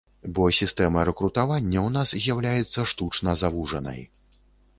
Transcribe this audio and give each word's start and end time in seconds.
Бо 0.37 0.45
сістэма 0.59 1.03
рэкрутавання 1.09 1.79
ў 1.87 1.89
нас 1.99 2.15
з'яўляецца 2.25 2.87
штучна 2.93 3.37
завужанай. 3.45 4.01